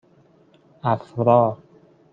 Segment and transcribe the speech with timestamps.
[0.91, 1.39] اََفرا